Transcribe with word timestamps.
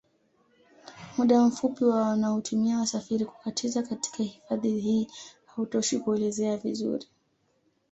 Muda 1.17 1.41
mfupi 1.47 1.85
wa 1.85 2.01
wanaotumia 2.07 2.79
wasafiri 2.79 3.25
kukatiza 3.25 3.83
katika 3.83 4.23
hifadhi 4.23 4.79
hii 4.79 5.07
hautoshi 5.45 5.99
kuelezea 5.99 6.57
vizuri 6.57 7.05